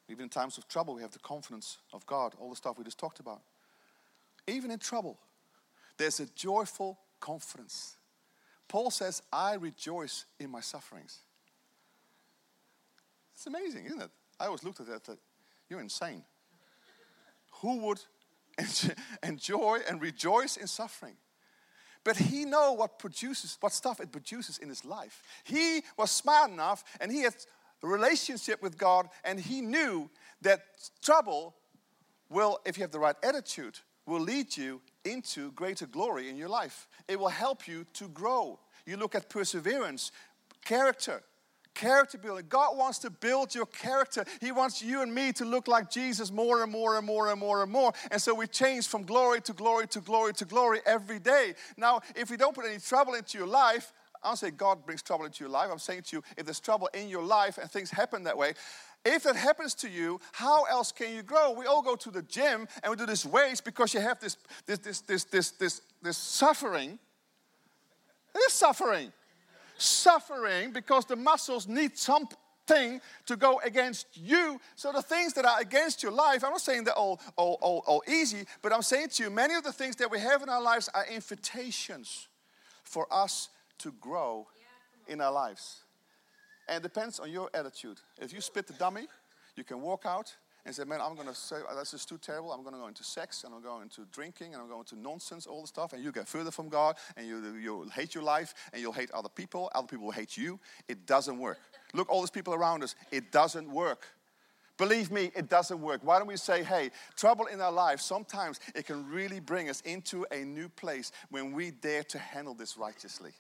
[0.10, 2.84] Even in times of trouble, we have the confidence of God, all the stuff we
[2.84, 3.42] just talked about.
[4.48, 5.18] Even in trouble,
[5.98, 7.98] there's a joyful confidence.
[8.68, 11.20] Paul says, I rejoice in my sufferings.
[13.34, 14.12] It's amazing, isn't it?
[14.40, 15.18] I always looked at that, that
[15.70, 16.24] you're insane.
[17.62, 18.02] Who would
[19.24, 21.16] enjoy and rejoice in suffering?
[22.04, 25.24] But he know what produces what stuff it produces in his life.
[25.44, 27.36] He was smart enough and he had
[27.82, 30.10] a relationship with god and he knew
[30.42, 30.62] that
[31.02, 31.56] trouble
[32.30, 36.50] will if you have the right attitude will lead you into greater glory in your
[36.50, 36.88] life.
[37.08, 38.60] It will help you to grow.
[38.86, 40.12] You look at perseverance
[40.66, 41.24] character
[41.74, 42.46] character building.
[42.50, 44.26] God wants to build your character.
[44.42, 47.40] He wants you and me to look like Jesus more and more and more and
[47.40, 47.94] more and more.
[48.12, 51.54] And so we change from glory to glory to glory to glory every day.
[51.78, 53.92] Now, if we don't put any trouble into your life,
[54.24, 55.70] I don't say God brings trouble into your life.
[55.72, 58.54] I'm saying to you, if there's trouble in your life and things happen that way,
[59.06, 61.52] if that happens to you, how else can you grow?
[61.52, 64.38] We all go to the gym and we do this weights because you have this
[64.66, 66.98] this this this this this, this suffering.
[68.34, 69.12] It is suffering
[69.84, 74.60] suffering because the muscles need something to go against you.
[74.76, 77.84] So the things that are against your life, I'm not saying they're all, all, all,
[77.86, 80.50] all easy, but I'm saying to you, many of the things that we have in
[80.50, 82.28] our lives are invitations
[82.84, 84.48] for us to grow
[85.08, 85.82] in our lives.
[86.68, 87.98] And it depends on your attitude.
[88.22, 89.08] If you spit the dummy,
[89.56, 90.34] you can walk out
[90.66, 92.52] and say, man, I'm going to say, uh, oh, that's just too terrible.
[92.54, 95.00] I'm going to go into sex, and I'm going into drinking, and I'm going to
[95.00, 95.94] nonsense, all the stuff.
[95.94, 99.12] And you get further from God, and you, you'll hate your life, and you'll hate
[99.12, 99.70] other people.
[99.76, 100.60] Other people will hate you.
[100.88, 101.60] It doesn't work.
[101.94, 104.08] Look, all these people around us, it doesn't work.
[104.78, 106.02] Believe me, it doesn't work.
[106.04, 109.82] Why don't we say, hey, trouble in our life, sometimes it can really bring us
[109.82, 113.34] into a new place when we dare to handle this righteously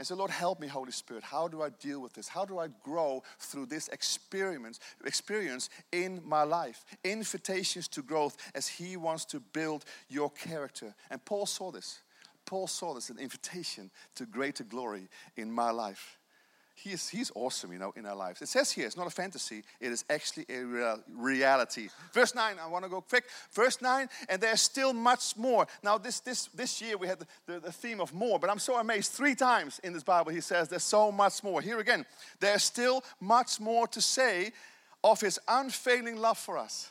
[0.00, 1.22] and say, Lord, help me, Holy Spirit.
[1.22, 2.26] How do I deal with this?
[2.26, 6.86] How do I grow through this experience, experience in my life?
[7.04, 10.94] Invitations to growth as He wants to build your character.
[11.10, 12.00] And Paul saw this.
[12.46, 16.16] Paul saw this, an invitation to greater glory in my life.
[16.82, 18.40] He is, he's awesome, you know, in our lives.
[18.40, 21.88] It says here, it's not a fantasy, it is actually a real, reality.
[22.14, 23.24] Verse 9, I want to go quick.
[23.52, 25.66] Verse 9, and there's still much more.
[25.82, 28.58] Now, this, this, this year we had the, the, the theme of more, but I'm
[28.58, 29.12] so amazed.
[29.12, 31.60] Three times in this Bible he says there's so much more.
[31.60, 32.06] Here again,
[32.40, 34.50] there's still much more to say
[35.04, 36.90] of his unfailing love for us.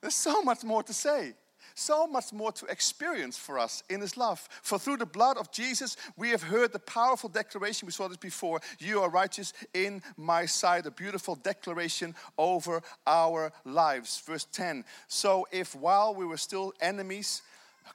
[0.00, 1.34] There's so much more to say
[1.76, 4.48] so much more to experience for us in His love.
[4.62, 7.86] For through the blood of Jesus, we have heard the powerful declaration.
[7.86, 10.86] We saw this before You are righteous in my sight.
[10.86, 14.20] A beautiful declaration over our lives.
[14.26, 17.42] Verse 10 So if while we were still enemies,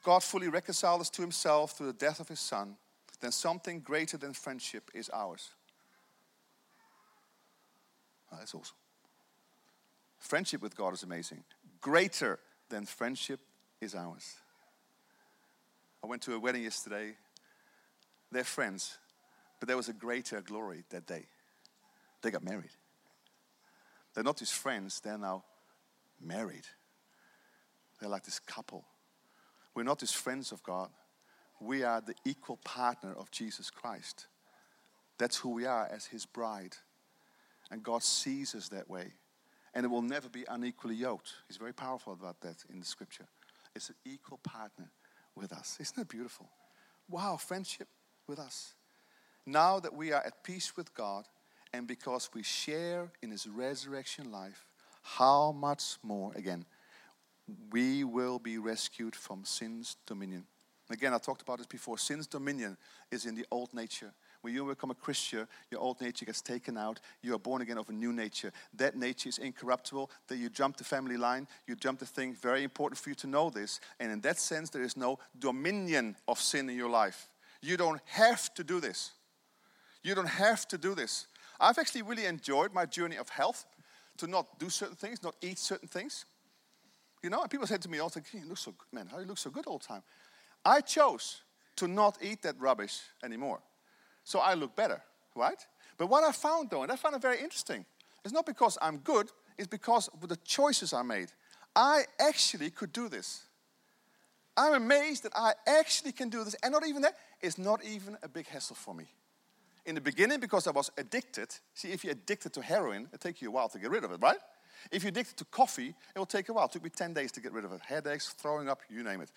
[0.04, 2.76] God fully reconciled us to Himself through the death of His Son,
[3.20, 5.50] then something greater than friendship is ours.
[8.32, 8.76] Oh, that's awesome.
[10.18, 11.42] Friendship with God is amazing.
[11.80, 13.40] Greater than friendship
[13.82, 14.36] is ours.
[16.02, 17.14] I went to a wedding yesterday.
[18.30, 18.96] They're friends,
[19.60, 21.26] but there was a greater glory that day.
[22.22, 22.70] They got married.
[24.14, 25.44] They're not just friends, they're now
[26.20, 26.66] married.
[28.00, 28.84] They're like this couple.
[29.74, 30.90] We're not just friends of God,
[31.60, 34.26] we are the equal partner of Jesus Christ.
[35.18, 36.76] That's who we are as His bride.
[37.70, 39.12] And God sees us that way.
[39.74, 41.32] And it will never be unequally yoked.
[41.48, 43.26] He's very powerful about that in the scripture
[43.74, 44.90] is an equal partner
[45.34, 45.76] with us.
[45.80, 46.48] Isn't that beautiful?
[47.08, 47.88] Wow, friendship
[48.26, 48.74] with us.
[49.46, 51.26] Now that we are at peace with God
[51.72, 54.66] and because we share in his resurrection life,
[55.02, 56.64] how much more, again,
[57.70, 60.46] we will be rescued from sin's dominion.
[60.90, 61.98] Again, I talked about this before.
[61.98, 62.76] Sin's dominion
[63.10, 66.76] is in the old nature when you become a Christian, your old nature gets taken
[66.76, 67.00] out.
[67.22, 68.52] You are born again of a new nature.
[68.74, 70.10] That nature is incorruptible.
[70.26, 72.34] That you jump the family line, you jump the thing.
[72.34, 73.80] Very important for you to know this.
[74.00, 77.28] And in that sense, there is no dominion of sin in your life.
[77.62, 79.12] You don't have to do this.
[80.02, 81.28] You don't have to do this.
[81.60, 83.64] I've actually really enjoyed my journey of health
[84.18, 86.24] to not do certain things, not eat certain things.
[87.22, 89.06] You know, and people said to me all the time, you look so good, man,
[89.06, 90.02] how you look so good all the time.
[90.64, 91.42] I chose
[91.76, 93.60] to not eat that rubbish anymore.
[94.24, 95.02] So I look better,
[95.34, 95.66] right?
[95.98, 97.84] But what I found though, and I found it very interesting,
[98.24, 101.32] it's not because I'm good, it's because of the choices I made.
[101.74, 103.42] I actually could do this.
[104.56, 106.54] I'm amazed that I actually can do this.
[106.62, 109.06] And not even that, it's not even a big hassle for me.
[109.86, 113.42] In the beginning, because I was addicted, see, if you're addicted to heroin, it takes
[113.42, 114.36] you a while to get rid of it, right?
[114.90, 116.66] If you're addicted to coffee, it will take a while.
[116.66, 117.80] It took me 10 days to get rid of it.
[117.80, 119.30] Headaches, throwing up, you name it.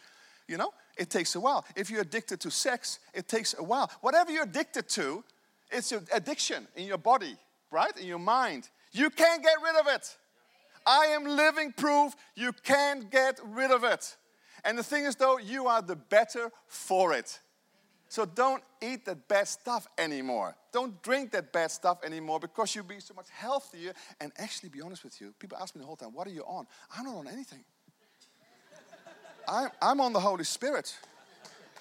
[0.47, 1.65] You know, it takes a while.
[1.75, 3.91] If you're addicted to sex, it takes a while.
[4.01, 5.23] Whatever you're addicted to,
[5.71, 7.35] it's an addiction in your body,
[7.71, 7.95] right?
[7.97, 8.69] In your mind.
[8.91, 10.15] You can't get rid of it.
[10.85, 14.15] I am living proof you can't get rid of it.
[14.63, 17.39] And the thing is, though, you are the better for it.
[18.07, 20.55] So don't eat that bad stuff anymore.
[20.71, 23.93] Don't drink that bad stuff anymore because you'll be so much healthier.
[24.21, 26.43] And actually, be honest with you, people ask me the whole time, what are you
[26.43, 26.67] on?
[26.95, 27.63] I'm not on anything.
[29.47, 30.95] I'm, I'm on the Holy Spirit.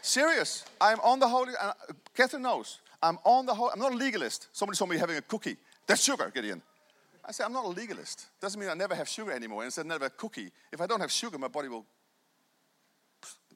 [0.03, 0.64] Serious.
[0.81, 1.72] I'm on the Holy, uh,
[2.14, 2.81] Catherine knows.
[3.03, 4.48] I'm on the Holy, I'm not a legalist.
[4.53, 5.57] Somebody saw me having a cookie.
[5.87, 6.62] That's sugar, Gideon.
[7.24, 8.27] I said, I'm not a legalist.
[8.40, 9.62] Doesn't mean I never have sugar anymore.
[9.62, 10.50] And said, never a cookie.
[10.72, 11.87] If I don't have sugar, my body will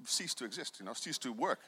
[0.05, 1.61] cease to exist, you know, cease to work.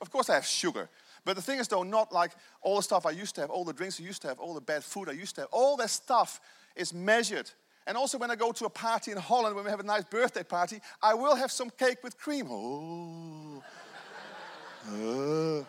[0.00, 0.88] Of course, I have sugar.
[1.24, 3.64] But the thing is, though, not like all the stuff I used to have, all
[3.64, 5.76] the drinks I used to have, all the bad food I used to have, all
[5.78, 6.40] that stuff
[6.74, 7.50] is measured.
[7.86, 10.04] And also, when I go to a party in Holland, when we have a nice
[10.04, 12.48] birthday party, I will have some cake with cream.
[12.50, 13.62] Oh.
[15.62, 15.64] uh.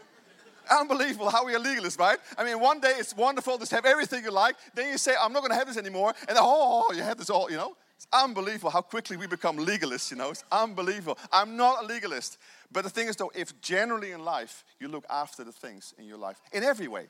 [0.69, 2.17] Unbelievable how we are legalists, right?
[2.37, 4.55] I mean, one day it's wonderful, just have everything you like.
[4.73, 6.13] Then you say, I'm not going to have this anymore.
[6.27, 7.75] And then, oh, you have this all, you know?
[7.95, 10.31] It's unbelievable how quickly we become legalists, you know.
[10.31, 11.17] It's unbelievable.
[11.31, 12.37] I'm not a legalist.
[12.71, 16.05] But the thing is, though, if generally in life you look after the things in
[16.05, 17.07] your life, in every way,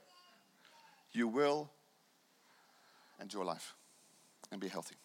[1.12, 1.70] you will
[3.20, 3.74] enjoy life
[4.52, 4.96] and be healthy.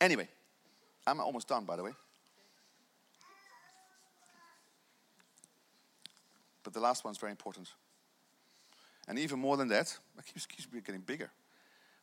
[0.00, 0.28] Anyway,
[1.06, 1.92] I'm almost done, by the way.
[6.62, 7.68] But the last one's very important.
[9.06, 11.30] And even more than that, it keeps, keeps getting bigger.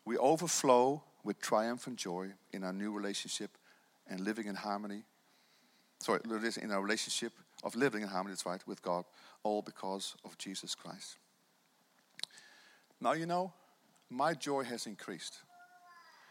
[0.05, 3.57] We overflow with triumph and joy in our new relationship
[4.07, 5.03] and living in harmony.
[5.99, 7.33] Sorry, in our relationship
[7.63, 9.05] of living in harmony, that's right, with God,
[9.43, 11.17] all because of Jesus Christ.
[12.99, 13.53] Now you know,
[14.09, 15.39] my joy has increased.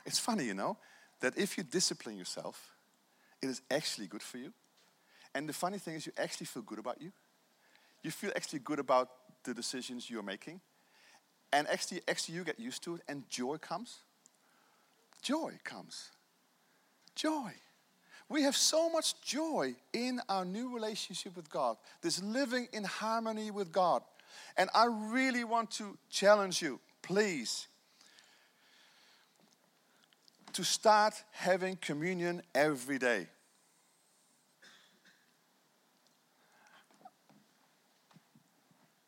[0.07, 0.77] It's funny, you know,
[1.21, 2.75] that if you discipline yourself,
[3.43, 4.53] it is actually good for you.
[5.35, 7.13] And the funny thing is, you actually feel good about you.
[8.03, 9.11] You feel actually good about
[9.45, 10.61] the decisions you're making.
[11.53, 13.99] And actually, actually, you get used to it, and joy comes.
[15.23, 16.11] Joy comes.
[17.15, 17.53] Joy.
[18.29, 23.51] We have so much joy in our new relationship with God, this living in harmony
[23.51, 24.03] with God.
[24.57, 27.67] And I really want to challenge you, please,
[30.55, 33.27] to start having communion every day.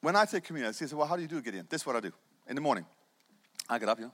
[0.00, 1.66] When I take communion, I say, well, how do you do it, Gideon?
[1.70, 2.12] This is what I do.
[2.48, 2.84] In the morning,
[3.68, 4.12] I get up, you know,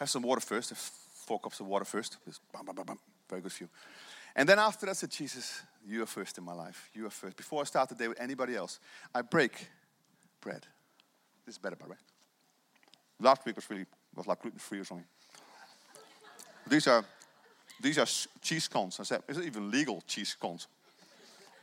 [0.00, 2.16] have some water first, four cups of water first.
[2.52, 2.98] Bam, bam, bam, bam.
[3.28, 3.70] Very good for you.
[4.34, 6.90] And then after that, I said, Jesus, you are first in my life.
[6.92, 7.36] You are first.
[7.36, 8.80] Before I start the day with anybody else,
[9.14, 9.68] I break
[10.40, 10.66] bread.
[11.46, 11.96] This is better, by the way.
[13.20, 15.06] Last week was really was like gluten free or something.
[16.70, 17.04] These are
[17.80, 18.06] these are
[18.40, 19.00] cheese cones.
[19.00, 20.68] I said, is it even legal cheese cones?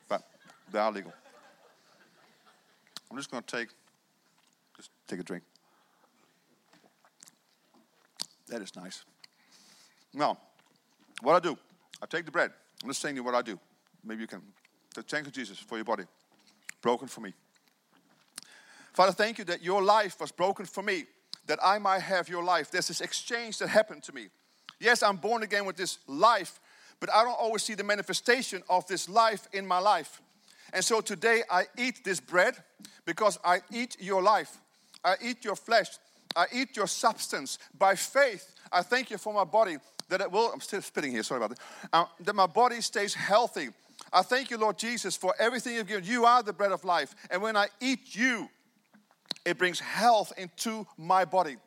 [0.10, 0.22] But
[0.72, 1.14] they are legal.
[3.10, 3.70] I'm just going to take
[4.76, 5.44] just take a drink.
[8.50, 9.06] That is nice.
[10.14, 10.38] Now,
[11.22, 11.58] what I do,
[12.02, 12.52] I take the bread.
[12.84, 13.58] I'm just saying you what I do.
[14.04, 14.42] Maybe you can.
[14.94, 16.04] Thank you, Jesus, for your body,
[16.82, 17.34] broken for me.
[18.94, 21.06] Father, thank you that your life was broken for me,
[21.46, 22.72] that I might have your life.
[22.72, 24.30] There's this exchange that happened to me.
[24.80, 26.60] Yes, I'm born again with this life,
[27.00, 30.22] but I don't always see the manifestation of this life in my life.
[30.74, 32.56] And so today I eat this bread
[33.06, 34.58] because I eat your life.
[35.04, 35.88] I eat your flesh.
[36.36, 37.58] I eat your substance.
[37.78, 39.78] By faith, I thank you for my body
[40.10, 43.14] that it will, I'm still spitting here, sorry about that, uh, that my body stays
[43.14, 43.70] healthy.
[44.14, 46.06] I thank you, Lord Jesus, for everything you've given.
[46.06, 47.16] You are the bread of life.
[47.30, 48.50] And when I eat you,
[49.46, 51.58] it brings health into my body.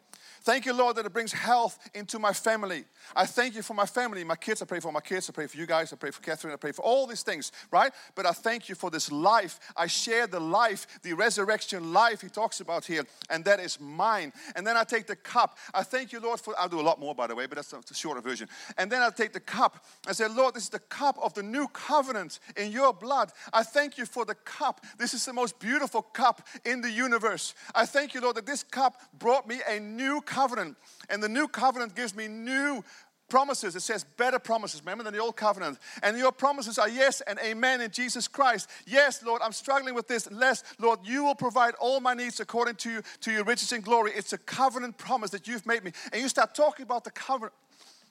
[0.42, 2.85] Thank you, Lord, that it brings health into my family.
[3.14, 4.62] I thank you for my family, my kids.
[4.62, 5.29] I pray for my kids.
[5.29, 5.92] I pray for you guys.
[5.92, 6.55] I pray for Catherine.
[6.55, 7.92] I pray for all these things, right?
[8.15, 9.60] But I thank you for this life.
[9.77, 14.33] I share the life, the resurrection life he talks about here, and that is mine.
[14.56, 15.58] And then I take the cup.
[15.75, 17.71] I thank you, Lord, for, I'll do a lot more, by the way, but that's
[17.71, 18.48] the shorter version.
[18.79, 19.85] And then I take the cup.
[20.06, 23.31] I say, Lord, this is the cup of the new covenant in your blood.
[23.52, 24.87] I thank you for the cup.
[24.96, 27.54] This is the most beautiful cup in the universe.
[27.75, 30.76] I thank you, Lord, that this cup brought me a new covenant.
[31.10, 32.85] And the new covenant gives me new
[33.28, 33.74] promises.
[33.76, 35.78] It says better promises, remember, than the old covenant.
[36.02, 38.70] And your promises are yes and amen in Jesus Christ.
[38.87, 40.31] Yes, Lord, I'm struggling with this.
[40.31, 44.12] Less, Lord, you will provide all my needs according to, to your riches and glory.
[44.14, 45.92] It's a covenant promise that you've made me.
[46.12, 47.54] And you start talking about the covenant.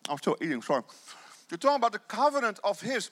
[0.09, 0.84] I'm still eating, sorry.
[1.49, 3.11] You're talking about the covenant of His,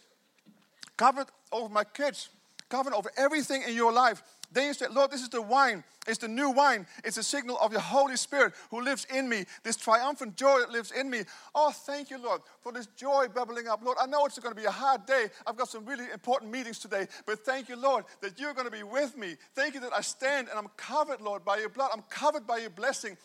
[0.96, 2.30] covenant over my kids,
[2.70, 4.22] covenant over everything in your life.
[4.52, 5.84] Then you say, Lord, this is the wine.
[6.08, 6.88] It's the new wine.
[7.04, 10.72] It's a signal of your Holy Spirit who lives in me, this triumphant joy that
[10.72, 11.24] lives in me.
[11.54, 13.84] Oh, thank you, Lord, for this joy bubbling up.
[13.84, 15.26] Lord, I know it's going to be a hard day.
[15.46, 18.72] I've got some really important meetings today, but thank you, Lord, that you're going to
[18.72, 19.36] be with me.
[19.54, 21.92] Thank you that I stand and I'm covered, Lord, by your blood.
[21.94, 23.18] I'm covered by your blessing.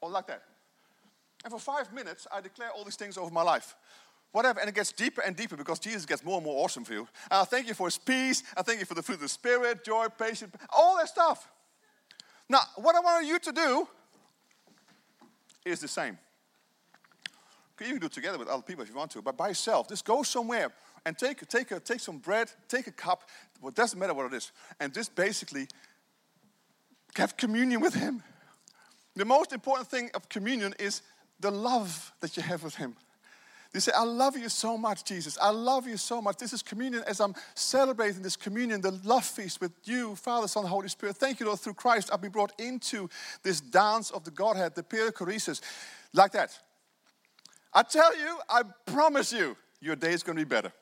[0.00, 0.42] Or oh, like that.
[1.44, 3.74] And for five minutes, I declare all these things over my life
[4.32, 4.60] whatever.
[4.60, 7.08] And it gets deeper and deeper because Jesus gets more and more awesome for you.
[7.30, 8.42] And I thank you for his peace.
[8.56, 11.48] I thank you for the fruit of the Spirit, joy, patience, all that stuff.
[12.48, 13.88] Now, what I want you to do
[15.64, 16.18] is the same.
[17.80, 19.88] You can do it together with other people if you want to, but by yourself,
[19.88, 20.70] just go somewhere
[21.06, 23.28] and take, take, a, take some bread, take a cup,
[23.64, 25.66] it doesn't matter what it is, and just basically
[27.16, 28.22] have communion with Him.
[29.16, 31.02] The most important thing of communion is
[31.40, 32.96] the love that you have with Him.
[33.72, 35.38] They say, I love you so much, Jesus.
[35.40, 36.38] I love you so much.
[36.38, 40.64] This is communion as I'm celebrating this communion, the love feast with you, Father, Son,
[40.64, 41.16] Holy Spirit.
[41.16, 43.08] Thank you, Lord, through Christ, I'll be brought into
[43.44, 45.60] this dance of the Godhead, the perichoresis,
[46.12, 46.58] like that.
[47.72, 50.72] I tell you, I promise you, your day is going to be better.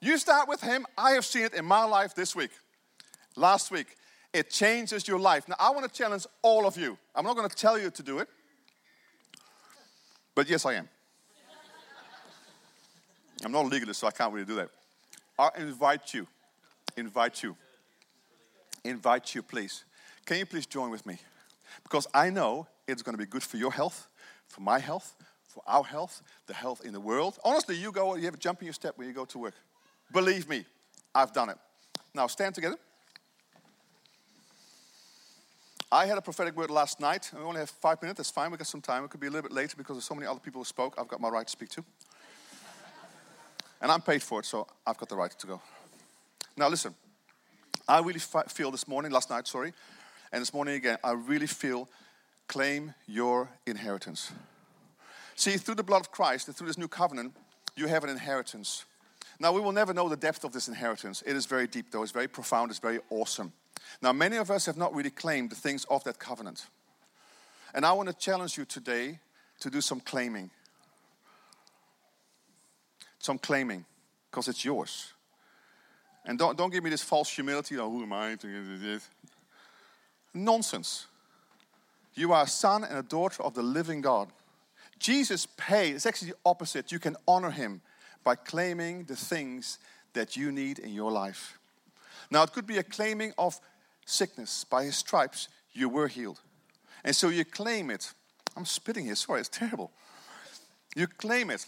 [0.00, 0.86] You start with Him.
[0.96, 2.50] I have seen it in my life this week,
[3.36, 3.96] last week.
[4.32, 5.46] It changes your life.
[5.48, 6.96] Now, I want to challenge all of you.
[7.14, 8.28] I'm not going to tell you to do it,
[10.34, 10.88] but yes, I am.
[13.44, 14.70] I'm not a legalist, so I can't really do that.
[15.38, 16.26] I invite you,
[16.96, 17.56] invite you,
[18.84, 19.84] invite you, please.
[20.26, 21.18] Can you please join with me?
[21.82, 24.08] Because I know it's going to be good for your health,
[24.48, 25.14] for my health,
[25.46, 27.38] for our health, the health in the world.
[27.44, 29.54] Honestly, you go, you have a jump in your step when you go to work.
[30.12, 30.64] Believe me,
[31.14, 31.56] I've done it.
[32.14, 32.76] Now stand together.
[35.92, 37.30] I had a prophetic word last night.
[37.34, 38.18] We only have five minutes.
[38.18, 38.50] That's fine.
[38.52, 39.04] We got some time.
[39.04, 40.94] It could be a little bit later because there's so many other people who spoke.
[40.96, 41.84] I've got my right to speak too.
[43.80, 45.60] And I'm paid for it, so I've got the right to go.
[46.56, 46.94] Now, listen,
[47.88, 49.72] I really feel this morning, last night, sorry,
[50.32, 51.88] and this morning again, I really feel
[52.46, 54.32] claim your inheritance.
[55.34, 57.34] See, through the blood of Christ and through this new covenant,
[57.76, 58.84] you have an inheritance.
[59.38, 61.22] Now, we will never know the depth of this inheritance.
[61.24, 62.02] It is very deep, though.
[62.02, 62.70] It's very profound.
[62.70, 63.52] It's very awesome.
[64.02, 66.66] Now, many of us have not really claimed the things of that covenant.
[67.74, 69.20] And I want to challenge you today
[69.60, 70.50] to do some claiming
[73.20, 73.84] some claiming
[74.30, 75.12] because it's yours.
[76.24, 78.36] And don't, don't give me this false humility, oh, who am I?
[80.34, 81.06] Nonsense.
[82.14, 84.28] You are a son and a daughter of the living God.
[84.98, 86.92] Jesus paid, it's actually the opposite.
[86.92, 87.80] You can honor him
[88.22, 89.78] by claiming the things
[90.12, 91.58] that you need in your life.
[92.30, 93.58] Now, it could be a claiming of
[94.04, 94.64] sickness.
[94.64, 96.40] By his stripes, you were healed.
[97.02, 98.12] And so you claim it.
[98.56, 99.90] I'm spitting here, sorry, it's terrible.
[100.94, 101.66] You claim it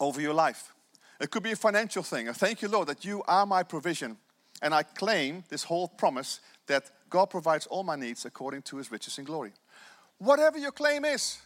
[0.00, 0.72] over your life.
[1.20, 2.28] It could be a financial thing.
[2.28, 4.16] I thank you, Lord, that you are my provision.
[4.62, 8.90] And I claim this whole promise that God provides all my needs according to his
[8.90, 9.52] riches and glory.
[10.18, 11.38] Whatever your claim is,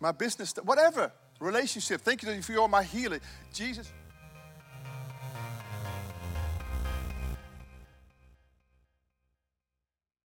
[0.00, 3.20] my business, whatever relationship, thank you for you're my healer.
[3.52, 3.90] Jesus.